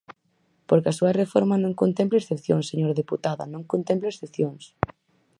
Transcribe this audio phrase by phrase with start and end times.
[0.67, 4.63] Porque a súa reforma non contempla excepcións, señora deputada, non contempla excepcións.